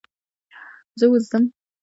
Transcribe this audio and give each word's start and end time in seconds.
زه 0.99 1.05
اوس 1.09 1.23
ځم. 1.31 1.43